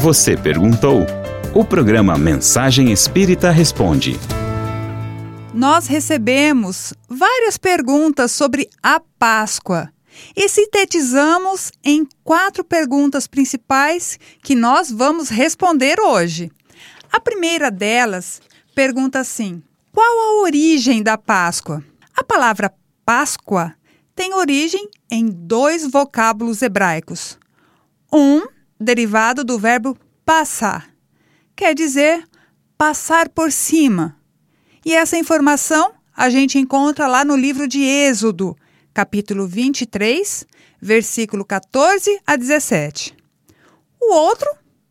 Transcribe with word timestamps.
Você 0.00 0.36
perguntou. 0.36 1.04
O 1.52 1.64
programa 1.64 2.16
Mensagem 2.16 2.92
Espírita 2.92 3.50
Responde. 3.50 4.12
Nós 5.52 5.88
recebemos 5.88 6.94
várias 7.08 7.58
perguntas 7.58 8.30
sobre 8.30 8.70
a 8.80 9.00
Páscoa 9.18 9.90
e 10.36 10.48
sintetizamos 10.48 11.72
em 11.82 12.06
quatro 12.22 12.62
perguntas 12.62 13.26
principais 13.26 14.20
que 14.40 14.54
nós 14.54 14.88
vamos 14.88 15.30
responder 15.30 15.98
hoje. 15.98 16.48
A 17.10 17.18
primeira 17.18 17.68
delas 17.68 18.40
pergunta 18.76 19.18
assim: 19.18 19.60
Qual 19.92 20.06
a 20.06 20.42
origem 20.42 21.02
da 21.02 21.18
Páscoa? 21.18 21.82
A 22.16 22.22
palavra 22.22 22.72
Páscoa 23.04 23.74
tem 24.14 24.32
origem 24.32 24.88
em 25.10 25.26
dois 25.26 25.90
vocábulos 25.90 26.62
hebraicos. 26.62 27.36
Um 28.12 28.46
derivado 28.78 29.44
do 29.44 29.58
verbo 29.58 29.96
passar, 30.24 30.90
quer 31.56 31.74
dizer 31.74 32.24
passar 32.76 33.28
por 33.28 33.50
cima. 33.50 34.16
E 34.84 34.94
essa 34.94 35.18
informação 35.18 35.92
a 36.16 36.30
gente 36.30 36.58
encontra 36.58 37.06
lá 37.06 37.24
no 37.24 37.36
livro 37.36 37.66
de 37.66 37.80
Êxodo, 37.80 38.56
capítulo 38.94 39.46
23, 39.46 40.46
versículo 40.80 41.44
14 41.44 42.20
a 42.26 42.36
17. 42.36 43.16
O 44.00 44.14
outro 44.14 44.48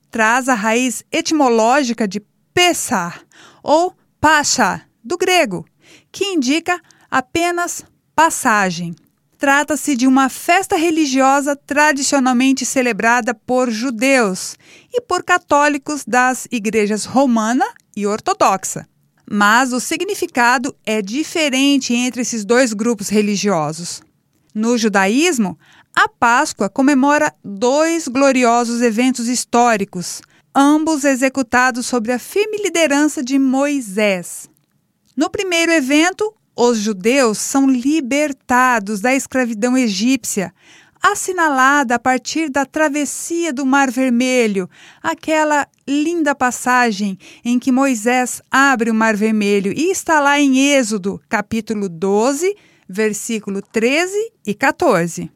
traz 0.09 0.49
a 0.49 0.53
raiz 0.53 1.03
etimológica 1.11 2.07
de 2.07 2.21
pesar 2.53 3.23
ou 3.61 3.93
pasha, 4.19 4.81
do 5.03 5.17
grego, 5.17 5.65
que 6.11 6.25
indica 6.25 6.81
apenas 7.09 7.85
passagem. 8.15 8.95
Trata-se 9.37 9.95
de 9.95 10.07
uma 10.07 10.29
festa 10.29 10.75
religiosa 10.75 11.55
tradicionalmente 11.55 12.65
celebrada 12.65 13.35
por 13.35 13.69
judeus 13.69 14.57
e 14.91 14.99
por 14.99 15.23
católicos 15.23 16.03
das 16.05 16.47
igrejas 16.51 17.05
romana 17.05 17.65
e 17.95 18.07
ortodoxa. 18.07 18.87
Mas 19.29 19.73
o 19.73 19.79
significado 19.79 20.75
é 20.83 21.03
diferente 21.03 21.93
entre 21.93 22.21
esses 22.21 22.43
dois 22.43 22.73
grupos 22.73 23.09
religiosos. 23.09 24.01
No 24.55 24.75
judaísmo, 24.75 25.59
a 25.95 26.07
Páscoa 26.07 26.67
comemora 26.67 27.31
dois 27.43 28.07
gloriosos 28.07 28.81
eventos 28.81 29.27
históricos, 29.27 30.21
ambos 30.55 31.03
executados 31.03 31.85
sob 31.85 32.11
a 32.11 32.17
firme 32.17 32.57
liderança 32.57 33.23
de 33.23 33.37
Moisés. 33.37 34.49
No 35.15 35.29
primeiro 35.29 35.71
evento, 35.71 36.33
os 36.57 36.79
judeus 36.79 37.37
são 37.37 37.69
libertados 37.69 38.99
da 38.99 39.13
escravidão 39.13 39.77
egípcia, 39.77 40.51
assinalada 40.99 41.95
a 41.95 41.99
partir 41.99 42.49
da 42.49 42.65
travessia 42.65 43.53
do 43.53 43.63
Mar 43.63 43.91
Vermelho, 43.91 44.67
aquela 45.01 45.67
linda 45.87 46.33
passagem 46.33 47.19
em 47.45 47.59
que 47.59 47.71
Moisés 47.71 48.41
abre 48.49 48.89
o 48.89 48.95
Mar 48.95 49.15
Vermelho 49.15 49.71
e 49.71 49.91
está 49.91 50.19
lá 50.19 50.39
em 50.39 50.73
Êxodo, 50.73 51.21
capítulo 51.29 51.87
12, 51.87 52.55
versículo 52.89 53.61
13 53.61 54.15
e 54.43 54.55
14. 54.55 55.31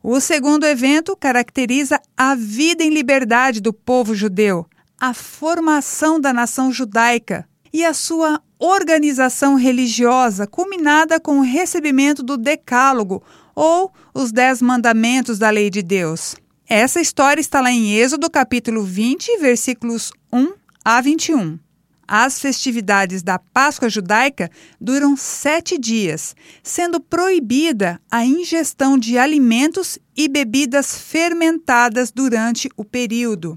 O 0.00 0.20
segundo 0.20 0.64
evento 0.64 1.16
caracteriza 1.16 2.00
a 2.16 2.36
vida 2.36 2.84
em 2.84 2.90
liberdade 2.90 3.60
do 3.60 3.72
povo 3.72 4.14
judeu, 4.14 4.64
a 5.00 5.12
formação 5.12 6.20
da 6.20 6.32
nação 6.32 6.72
judaica 6.72 7.44
e 7.72 7.84
a 7.84 7.94
sua 7.94 8.40
organização 8.58 9.54
religiosa, 9.54 10.46
culminada 10.46 11.18
com 11.18 11.38
o 11.38 11.42
recebimento 11.42 12.22
do 12.22 12.36
Decálogo, 12.36 13.22
ou 13.54 13.92
os 14.14 14.32
Dez 14.32 14.60
Mandamentos 14.60 15.38
da 15.38 15.50
Lei 15.50 15.70
de 15.70 15.82
Deus. 15.82 16.34
Essa 16.68 17.00
história 17.00 17.40
está 17.40 17.60
lá 17.60 17.70
em 17.70 17.94
Êxodo, 17.94 18.30
capítulo 18.30 18.82
20, 18.82 19.38
versículos 19.38 20.12
1 20.32 20.52
a 20.84 21.00
21. 21.00 21.58
As 22.06 22.40
festividades 22.40 23.22
da 23.22 23.38
Páscoa 23.38 23.88
judaica 23.88 24.50
duram 24.80 25.16
sete 25.16 25.78
dias, 25.78 26.34
sendo 26.62 27.00
proibida 27.00 28.00
a 28.10 28.24
ingestão 28.26 28.98
de 28.98 29.16
alimentos 29.16 29.96
e 30.16 30.28
bebidas 30.28 30.96
fermentadas 30.96 32.10
durante 32.10 32.68
o 32.76 32.84
período. 32.84 33.56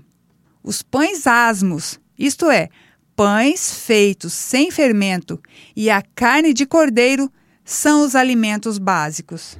Os 0.63 0.84
pães 0.84 1.25
asmos, 1.25 2.00
isto 2.18 2.50
é, 2.50 2.69
pães 3.16 3.74
feitos 3.74 4.34
sem 4.34 4.72
fermento 4.72 5.41
e 5.75 5.90
a 5.90 6.01
carne 6.01 6.53
de 6.53 6.66
cordeiro 6.66 7.31
são 7.63 8.03
os 8.03 8.16
alimentos 8.16 8.78
básicos. 8.78 9.57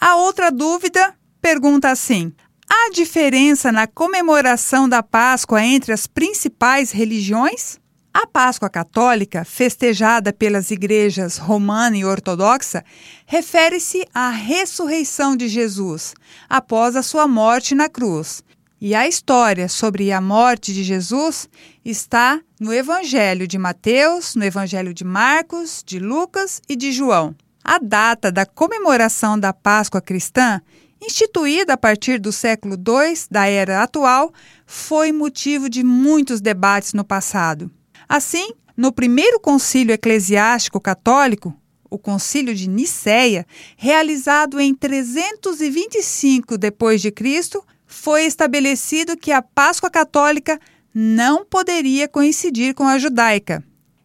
A 0.00 0.16
outra 0.16 0.50
dúvida 0.50 1.14
pergunta 1.40 1.90
assim: 1.90 2.32
há 2.68 2.90
diferença 2.92 3.70
na 3.72 3.86
comemoração 3.86 4.88
da 4.88 5.02
Páscoa 5.02 5.62
entre 5.62 5.92
as 5.92 6.06
principais 6.06 6.90
religiões? 6.90 7.78
A 8.12 8.26
Páscoa 8.26 8.70
católica, 8.70 9.44
festejada 9.44 10.32
pelas 10.32 10.70
igrejas 10.70 11.36
romana 11.36 11.98
e 11.98 12.04
ortodoxa, 12.04 12.82
refere-se 13.26 14.06
à 14.14 14.30
ressurreição 14.30 15.36
de 15.36 15.48
Jesus 15.48 16.14
após 16.48 16.96
a 16.96 17.02
sua 17.02 17.28
morte 17.28 17.74
na 17.74 17.90
cruz 17.90 18.42
e 18.80 18.94
a 18.94 19.08
história 19.08 19.68
sobre 19.68 20.12
a 20.12 20.20
morte 20.20 20.72
de 20.74 20.84
Jesus 20.84 21.48
está 21.84 22.40
no 22.60 22.72
Evangelho 22.72 23.46
de 23.46 23.56
Mateus, 23.56 24.34
no 24.34 24.44
Evangelho 24.44 24.92
de 24.92 25.04
Marcos, 25.04 25.82
de 25.84 25.98
Lucas 25.98 26.60
e 26.68 26.76
de 26.76 26.92
João. 26.92 27.34
A 27.64 27.78
data 27.78 28.30
da 28.30 28.44
comemoração 28.44 29.38
da 29.38 29.52
Páscoa 29.52 30.00
cristã, 30.00 30.60
instituída 31.00 31.72
a 31.72 31.76
partir 31.76 32.18
do 32.18 32.30
século 32.30 32.74
II 32.74 33.14
da 33.30 33.46
era 33.46 33.82
atual, 33.82 34.32
foi 34.66 35.10
motivo 35.10 35.68
de 35.68 35.82
muitos 35.82 36.40
debates 36.40 36.92
no 36.92 37.04
passado. 37.04 37.70
Assim, 38.08 38.52
no 38.76 38.92
primeiro 38.92 39.40
concílio 39.40 39.94
eclesiástico 39.94 40.80
católico, 40.80 41.54
o 41.88 41.98
Concílio 41.98 42.54
de 42.54 42.68
Nicéia, 42.68 43.46
realizado 43.76 44.60
em 44.60 44.74
325 44.74 46.58
depois 46.58 47.00
de 47.00 47.10
Cristo, 47.10 47.64
foi 47.86 48.24
estabelecido 48.24 49.16
que 49.16 49.32
a 49.32 49.40
Páscoa 49.40 49.88
católica 49.88 50.60
não 50.92 51.44
poderia 51.44 52.08
coincidir 52.08 52.74
com 52.74 52.84
a 52.84 52.98
judaica. 52.98 53.62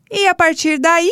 E 0.10 0.28
a 0.28 0.36
partir 0.36 0.78
daí, 0.78 1.12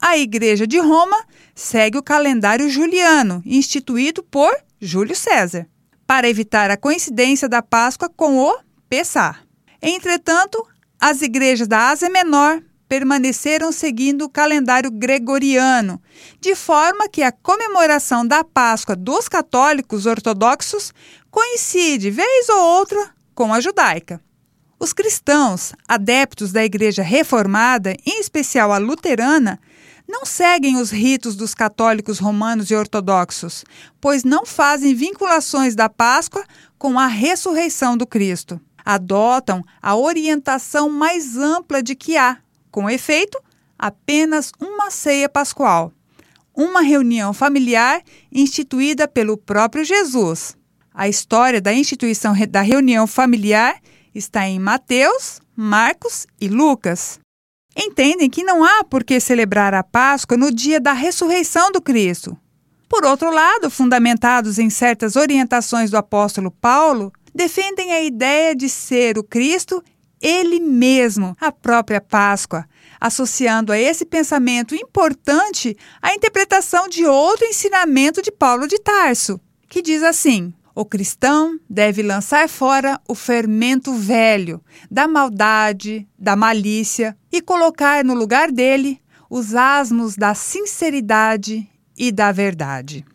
a 0.00 0.16
Igreja 0.16 0.66
de 0.66 0.78
Roma 0.78 1.16
segue 1.54 1.98
o 1.98 2.02
calendário 2.02 2.68
juliano, 2.70 3.42
instituído 3.44 4.22
por 4.22 4.54
Júlio 4.80 5.16
César, 5.16 5.66
para 6.06 6.28
evitar 6.28 6.70
a 6.70 6.76
coincidência 6.76 7.48
da 7.48 7.62
Páscoa 7.62 8.08
com 8.08 8.38
o 8.38 8.58
Pessar. 8.88 9.44
Entretanto, 9.82 10.64
as 11.00 11.22
igrejas 11.22 11.66
da 11.66 11.88
Ásia 11.88 12.08
Menor 12.08 12.62
permaneceram 12.88 13.72
seguindo 13.72 14.22
o 14.22 14.28
calendário 14.28 14.90
gregoriano, 14.90 16.00
de 16.40 16.54
forma 16.54 17.08
que 17.08 17.22
a 17.22 17.32
comemoração 17.32 18.24
da 18.26 18.44
Páscoa 18.44 18.94
dos 18.94 19.28
católicos 19.28 20.06
ortodoxos 20.06 20.92
coincide, 21.36 22.10
vez 22.10 22.48
ou 22.48 22.58
outra, 22.58 23.10
com 23.34 23.52
a 23.52 23.60
judaica. 23.60 24.22
Os 24.80 24.94
cristãos, 24.94 25.74
adeptos 25.86 26.50
da 26.50 26.64
Igreja 26.64 27.02
Reformada, 27.02 27.94
em 28.06 28.18
especial 28.20 28.72
a 28.72 28.78
luterana, 28.78 29.60
não 30.08 30.24
seguem 30.24 30.78
os 30.78 30.90
ritos 30.90 31.36
dos 31.36 31.52
católicos 31.52 32.18
romanos 32.18 32.70
e 32.70 32.74
ortodoxos, 32.74 33.66
pois 34.00 34.24
não 34.24 34.46
fazem 34.46 34.94
vinculações 34.94 35.74
da 35.74 35.90
Páscoa 35.90 36.42
com 36.78 36.98
a 36.98 37.06
ressurreição 37.06 37.98
do 37.98 38.06
Cristo. 38.06 38.58
Adotam 38.82 39.62
a 39.82 39.94
orientação 39.94 40.88
mais 40.88 41.36
ampla 41.36 41.82
de 41.82 41.94
que 41.94 42.16
há, 42.16 42.38
com 42.70 42.88
efeito, 42.88 43.38
apenas 43.78 44.52
uma 44.58 44.90
ceia 44.90 45.28
pascual, 45.28 45.92
uma 46.54 46.80
reunião 46.80 47.34
familiar 47.34 48.00
instituída 48.32 49.06
pelo 49.06 49.36
próprio 49.36 49.84
Jesus, 49.84 50.56
a 50.96 51.06
história 51.06 51.60
da 51.60 51.74
instituição 51.74 52.34
da 52.48 52.62
reunião 52.62 53.06
familiar 53.06 53.76
está 54.14 54.48
em 54.48 54.58
Mateus, 54.58 55.42
Marcos 55.54 56.26
e 56.40 56.48
Lucas. 56.48 57.20
Entendem 57.76 58.30
que 58.30 58.42
não 58.42 58.64
há 58.64 58.82
por 58.82 59.04
que 59.04 59.20
celebrar 59.20 59.74
a 59.74 59.82
Páscoa 59.82 60.38
no 60.38 60.50
dia 60.50 60.80
da 60.80 60.94
ressurreição 60.94 61.70
do 61.70 61.82
Cristo. 61.82 62.34
Por 62.88 63.04
outro 63.04 63.30
lado, 63.30 63.68
fundamentados 63.68 64.58
em 64.58 64.70
certas 64.70 65.16
orientações 65.16 65.90
do 65.90 65.98
apóstolo 65.98 66.50
Paulo, 66.50 67.12
defendem 67.34 67.92
a 67.92 68.02
ideia 68.02 68.56
de 68.56 68.66
ser 68.70 69.18
o 69.18 69.22
Cristo 69.22 69.84
ele 70.18 70.58
mesmo, 70.58 71.36
a 71.38 71.52
própria 71.52 72.00
Páscoa, 72.00 72.66
associando 72.98 73.70
a 73.70 73.78
esse 73.78 74.06
pensamento 74.06 74.74
importante 74.74 75.76
a 76.00 76.14
interpretação 76.14 76.88
de 76.88 77.04
outro 77.04 77.44
ensinamento 77.44 78.22
de 78.22 78.32
Paulo 78.32 78.66
de 78.66 78.78
Tarso, 78.78 79.38
que 79.68 79.82
diz 79.82 80.02
assim: 80.02 80.54
o 80.76 80.84
cristão 80.84 81.58
deve 81.70 82.02
lançar 82.02 82.50
fora 82.50 83.00
o 83.08 83.14
fermento 83.14 83.94
velho 83.94 84.62
da 84.90 85.08
maldade, 85.08 86.06
da 86.18 86.36
malícia 86.36 87.16
e 87.32 87.40
colocar 87.40 88.04
no 88.04 88.12
lugar 88.12 88.52
dele 88.52 89.00
os 89.30 89.54
asmos 89.54 90.16
da 90.16 90.34
sinceridade 90.34 91.66
e 91.96 92.12
da 92.12 92.30
verdade. 92.30 93.06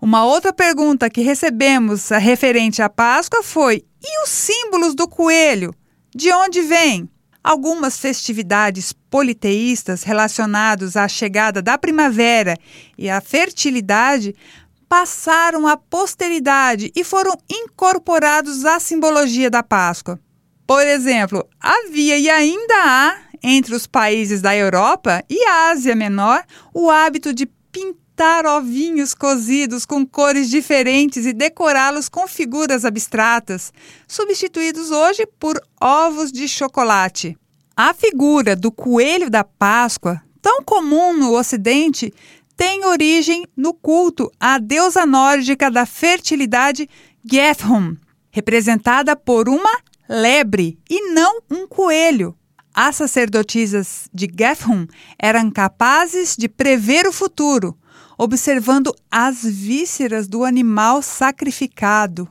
Uma 0.00 0.24
outra 0.24 0.50
pergunta 0.50 1.10
que 1.10 1.20
recebemos 1.20 2.08
referente 2.08 2.80
à 2.80 2.88
Páscoa 2.88 3.42
foi: 3.42 3.84
e 4.02 4.24
os 4.24 4.30
símbolos 4.30 4.94
do 4.94 5.06
coelho? 5.06 5.74
De 6.14 6.32
onde 6.32 6.62
vem? 6.62 7.06
Algumas 7.44 7.98
festividades 7.98 8.94
politeístas 9.10 10.02
relacionadas 10.02 10.96
à 10.96 11.06
chegada 11.06 11.60
da 11.60 11.76
primavera 11.76 12.56
e 12.96 13.10
à 13.10 13.20
fertilidade 13.20 14.34
passaram 14.90 15.68
à 15.68 15.76
posteridade 15.76 16.90
e 16.96 17.04
foram 17.04 17.38
incorporados 17.48 18.64
à 18.64 18.80
simbologia 18.80 19.48
da 19.48 19.62
Páscoa. 19.62 20.18
Por 20.66 20.84
exemplo, 20.84 21.48
havia 21.60 22.18
e 22.18 22.28
ainda 22.28 22.74
há 22.74 23.16
entre 23.40 23.72
os 23.72 23.86
países 23.86 24.42
da 24.42 24.54
Europa 24.54 25.24
e 25.30 25.46
Ásia 25.46 25.94
Menor 25.94 26.42
o 26.74 26.90
hábito 26.90 27.32
de 27.32 27.46
pintar 27.70 28.44
ovinhos 28.44 29.14
cozidos 29.14 29.86
com 29.86 30.04
cores 30.04 30.50
diferentes 30.50 31.24
e 31.24 31.32
decorá-los 31.32 32.08
com 32.08 32.26
figuras 32.26 32.84
abstratas, 32.84 33.72
substituídos 34.08 34.90
hoje 34.90 35.24
por 35.38 35.62
ovos 35.80 36.32
de 36.32 36.48
chocolate. 36.48 37.38
A 37.76 37.94
figura 37.94 38.56
do 38.56 38.72
coelho 38.72 39.30
da 39.30 39.44
Páscoa, 39.44 40.20
tão 40.42 40.64
comum 40.64 41.16
no 41.16 41.38
Ocidente, 41.38 42.12
tem 42.60 42.84
origem 42.84 43.46
no 43.56 43.72
culto 43.72 44.30
à 44.38 44.58
deusa 44.58 45.06
nórdica 45.06 45.70
da 45.70 45.86
fertilidade 45.86 46.86
Gethrum, 47.24 47.96
representada 48.30 49.16
por 49.16 49.48
uma 49.48 49.80
lebre 50.06 50.78
e 50.90 51.10
não 51.14 51.40
um 51.50 51.66
coelho. 51.66 52.36
As 52.74 52.96
sacerdotisas 52.96 54.10
de 54.12 54.28
Gethrum 54.30 54.86
eram 55.18 55.50
capazes 55.50 56.36
de 56.36 56.50
prever 56.50 57.06
o 57.06 57.12
futuro, 57.14 57.78
observando 58.18 58.94
as 59.10 59.42
vísceras 59.42 60.28
do 60.28 60.44
animal 60.44 61.00
sacrificado. 61.00 62.28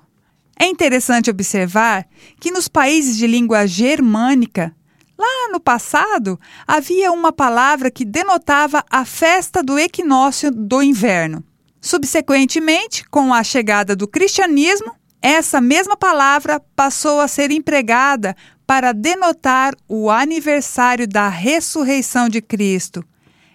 É 0.59 0.67
interessante 0.67 1.31
observar 1.31 2.05
que 2.39 2.51
nos 2.51 2.67
países 2.67 3.17
de 3.17 3.25
língua 3.25 3.65
germânica, 3.65 4.75
lá 5.19 5.49
no 5.51 5.59
passado, 5.59 6.39
havia 6.65 7.11
uma 7.11 7.33
palavra 7.33 7.91
que 7.91 8.05
denotava 8.05 8.83
a 8.89 9.03
festa 9.03 9.61
do 9.61 9.77
equinócio 9.77 10.49
do 10.49 10.81
inverno. 10.81 11.43
Subsequentemente, 11.81 13.03
com 13.09 13.33
a 13.33 13.43
chegada 13.43 13.95
do 13.95 14.07
cristianismo, 14.07 14.95
essa 15.21 15.59
mesma 15.59 15.97
palavra 15.97 16.61
passou 16.75 17.19
a 17.19 17.27
ser 17.27 17.51
empregada 17.51 18.35
para 18.65 18.93
denotar 18.93 19.73
o 19.87 20.09
aniversário 20.09 21.05
da 21.05 21.27
ressurreição 21.27 22.29
de 22.29 22.41
Cristo. 22.41 23.03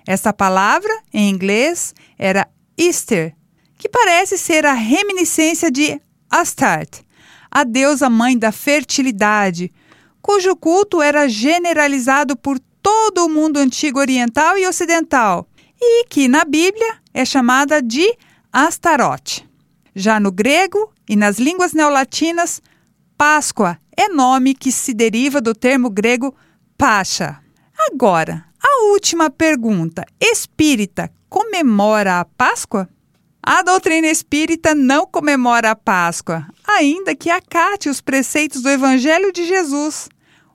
Essa 0.06 0.32
palavra, 0.32 0.92
em 1.12 1.30
inglês, 1.30 1.94
era 2.18 2.46
Easter, 2.76 3.34
que 3.78 3.88
parece 3.88 4.36
ser 4.36 4.66
a 4.66 4.74
reminiscência 4.74 5.70
de 5.70 5.98
Astarte, 6.28 7.02
a 7.50 7.64
deusa 7.64 8.10
mãe 8.10 8.36
da 8.36 8.52
fertilidade, 8.52 9.72
cujo 10.24 10.56
culto 10.56 11.02
era 11.02 11.28
generalizado 11.28 12.34
por 12.34 12.58
todo 12.80 13.26
o 13.26 13.28
mundo 13.28 13.58
antigo 13.58 14.00
oriental 14.00 14.56
e 14.56 14.66
ocidental, 14.66 15.46
e 15.78 16.06
que 16.06 16.28
na 16.28 16.46
Bíblia 16.46 16.96
é 17.12 17.26
chamada 17.26 17.82
de 17.82 18.10
Astarote. 18.50 19.46
Já 19.94 20.18
no 20.18 20.32
grego 20.32 20.90
e 21.06 21.14
nas 21.14 21.38
línguas 21.38 21.74
neolatinas, 21.74 22.62
Páscoa 23.18 23.78
é 23.94 24.08
nome 24.08 24.54
que 24.54 24.72
se 24.72 24.94
deriva 24.94 25.42
do 25.42 25.54
termo 25.54 25.90
grego 25.90 26.34
Pascha. 26.78 27.38
Agora, 27.92 28.46
a 28.62 28.92
última 28.92 29.28
pergunta: 29.28 30.06
espírita 30.18 31.12
comemora 31.28 32.20
a 32.20 32.24
Páscoa? 32.24 32.88
A 33.42 33.60
doutrina 33.60 34.06
espírita 34.06 34.74
não 34.74 35.06
comemora 35.06 35.72
a 35.72 35.76
Páscoa, 35.76 36.46
ainda 36.66 37.14
que 37.14 37.28
acate 37.28 37.90
os 37.90 38.00
preceitos 38.00 38.62
do 38.62 38.70
Evangelho 38.70 39.30
de 39.30 39.44
Jesus, 39.44 40.08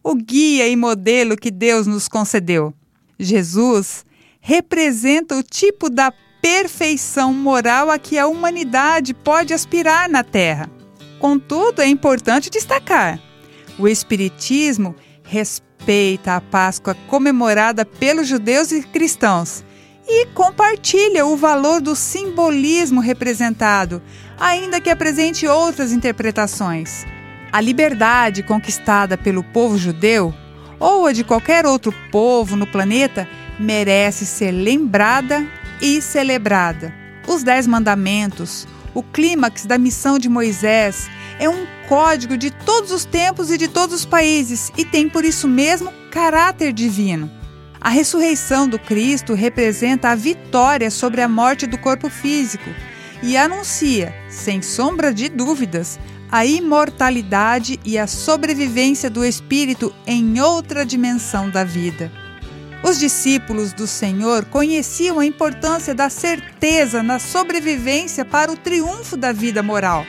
o 0.10 0.16
guia 0.16 0.68
e 0.68 0.76
modelo 0.76 1.38
que 1.38 1.52
Deus 1.52 1.86
nos 1.86 2.08
concedeu. 2.08 2.74
Jesus 3.20 4.04
representa 4.42 5.36
o 5.36 5.44
tipo 5.44 5.88
da 5.88 6.12
perfeição 6.42 7.32
moral 7.32 7.92
a 7.92 8.00
que 8.00 8.18
a 8.18 8.26
humanidade 8.26 9.14
pode 9.14 9.54
aspirar 9.54 10.10
na 10.10 10.24
Terra. 10.24 10.68
Contudo, 11.20 11.84
é 11.84 11.88
importante 11.88 12.50
destacar: 12.50 13.22
o 13.78 13.88
Espiritismo 13.88 14.96
respeita 15.22 16.36
a 16.36 16.42
Páscoa 16.42 16.96
comemorada 17.08 17.86
pelos 17.86 18.28
judeus 18.28 18.72
e 18.72 18.82
cristãos 18.82 19.64
e 20.08 20.26
compartilha 20.34 21.24
o 21.24 21.38
valor 21.38 21.82
do 21.82 21.96
simbolismo 21.96 23.00
representado, 23.00 24.02
ainda 24.40 24.82
que 24.82 24.90
apresente 24.90 25.46
outras 25.46 25.92
interpretações. 25.92 27.06
A 27.52 27.60
liberdade 27.60 28.44
conquistada 28.44 29.18
pelo 29.18 29.44
povo 29.44 29.78
judeu, 29.78 30.34
ou 30.80 31.08
a 31.08 31.12
de 31.12 31.24
qualquer 31.24 31.66
outro 31.66 31.94
povo 32.12 32.56
no 32.56 32.68
planeta, 32.68 33.28
merece 33.60 34.26
ser 34.26 34.52
lembrada 34.52 35.46
e 35.82 36.02
celebrada. 36.02 36.94
Os 37.28 37.44
Dez 37.44 37.66
Mandamentos, 37.68 38.68
o 38.94 39.04
clímax 39.04 39.66
da 39.66 39.78
missão 39.78 40.20
de 40.20 40.30
Moisés, 40.30 41.10
é 41.40 41.50
um 41.50 41.66
código 41.88 42.38
de 42.38 42.52
todos 42.52 42.92
os 42.92 43.04
tempos 43.04 43.52
e 43.52 43.58
de 43.58 43.68
todos 43.68 43.96
os 43.96 44.06
países 44.06 44.72
e 44.78 44.86
tem 44.86 45.10
por 45.10 45.26
isso 45.26 45.48
mesmo 45.48 45.92
caráter 46.12 46.72
divino. 46.72 47.32
A 47.82 47.90
ressurreição 47.90 48.68
do 48.68 48.78
Cristo 48.78 49.34
representa 49.34 50.10
a 50.10 50.16
vitória 50.16 50.92
sobre 50.92 51.22
a 51.22 51.30
morte 51.30 51.66
do 51.66 51.78
corpo 51.78 52.10
físico 52.10 52.70
e 53.24 53.38
anuncia, 53.38 54.14
sem 54.30 54.62
sombra 54.62 55.14
de 55.14 55.30
dúvidas, 55.30 56.00
a 56.32 56.46
imortalidade 56.46 57.80
e 57.84 57.98
a 57.98 58.06
sobrevivência 58.06 59.10
do 59.10 59.26
espírito 59.26 59.94
em 60.06 60.40
outra 60.40 60.86
dimensão 60.86 61.50
da 61.50 61.64
vida. 61.64 62.12
Os 62.84 63.00
discípulos 63.00 63.74
do 63.74 63.86
Senhor 63.86 64.46
conheciam 64.46 65.20
a 65.20 65.26
importância 65.26 65.94
da 65.94 66.10
certeza 66.10 67.04
na 67.04 67.20
sobrevivência 67.20 68.24
para 68.24 68.52
o 68.52 68.58
triunfo 68.58 69.18
da 69.18 69.32
vida 69.32 69.62
moral. 69.62 70.06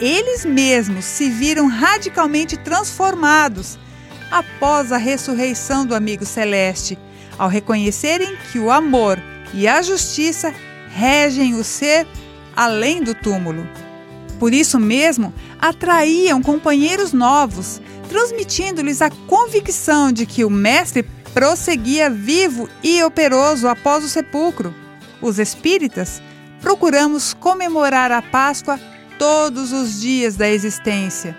Eles 0.00 0.44
mesmos 0.44 1.04
se 1.04 1.28
viram 1.28 1.66
radicalmente 1.66 2.56
transformados 2.56 3.78
após 4.30 4.92
a 4.92 4.96
ressurreição 4.96 5.84
do 5.84 5.94
amigo 5.94 6.24
celeste 6.24 6.98
ao 7.38 7.48
reconhecerem 7.48 8.36
que 8.50 8.58
o 8.58 8.70
amor 8.70 9.18
e 9.52 9.68
a 9.68 9.82
justiça 9.82 10.54
regem 10.88 11.54
o 11.54 11.64
ser 11.64 12.06
além 12.54 13.02
do 13.02 13.14
túmulo. 13.14 13.68
Por 14.38 14.52
isso 14.52 14.78
mesmo, 14.78 15.32
atraíam 15.58 16.42
companheiros 16.42 17.12
novos, 17.12 17.80
transmitindo-lhes 18.08 19.00
a 19.00 19.10
convicção 19.26 20.12
de 20.12 20.26
que 20.26 20.44
o 20.44 20.50
Mestre 20.50 21.02
prosseguia 21.32 22.10
vivo 22.10 22.68
e 22.82 23.02
operoso 23.02 23.68
após 23.68 24.04
o 24.04 24.08
sepulcro. 24.08 24.74
Os 25.20 25.38
espíritas 25.38 26.20
procuramos 26.60 27.34
comemorar 27.34 28.12
a 28.12 28.22
Páscoa 28.22 28.78
todos 29.18 29.72
os 29.72 30.00
dias 30.00 30.36
da 30.36 30.48
existência 30.48 31.36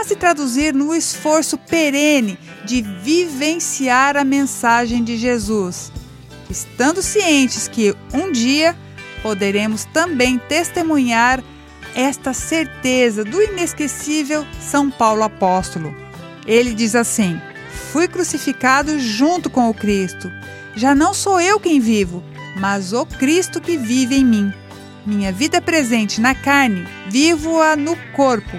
a 0.00 0.04
se 0.04 0.14
traduzir 0.14 0.74
no 0.74 0.94
esforço 0.94 1.56
perene 1.56 2.38
de 2.64 2.82
vivenciar 2.82 4.16
a 4.16 4.24
mensagem 4.24 5.02
de 5.02 5.16
Jesus, 5.16 5.90
estando 6.50 7.02
cientes 7.02 7.66
que 7.66 7.94
um 8.12 8.30
dia 8.30 8.76
poderemos 9.22 9.86
também 9.86 10.38
testemunhar 10.38 11.42
esta 11.96 12.32
certeza 12.32 13.24
do 13.24 13.42
inesquecível 13.42 14.46
São 14.60 14.90
Paulo 14.90 15.24
apóstolo. 15.24 15.92
Ele 16.46 16.74
diz 16.74 16.94
assim: 16.94 17.40
Fui 17.90 18.06
crucificado 18.06 18.98
junto 19.00 19.50
com 19.50 19.68
o 19.68 19.74
Cristo. 19.74 20.30
Já 20.76 20.94
não 20.94 21.12
sou 21.12 21.40
eu 21.40 21.58
quem 21.58 21.80
vivo, 21.80 22.22
mas 22.60 22.92
o 22.92 23.04
Cristo 23.04 23.60
que 23.60 23.76
vive 23.76 24.14
em 24.14 24.24
mim. 24.24 24.52
Minha 25.04 25.32
vida 25.32 25.60
presente 25.60 26.20
na 26.20 26.34
carne, 26.34 26.86
vivo-a 27.08 27.74
no 27.76 27.96
corpo 28.14 28.56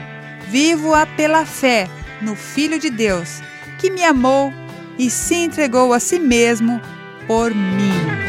Vivo-a 0.49 1.05
pela 1.05 1.45
fé 1.45 1.89
no 2.21 2.35
Filho 2.35 2.79
de 2.79 2.89
Deus, 2.89 3.41
que 3.79 3.89
me 3.89 4.03
amou 4.03 4.51
e 4.97 5.09
se 5.09 5.35
entregou 5.35 5.93
a 5.93 5.99
si 5.99 6.19
mesmo 6.19 6.81
por 7.27 7.53
mim. 7.53 8.26